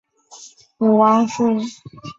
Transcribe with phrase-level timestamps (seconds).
[0.79, 1.43] 母汪氏。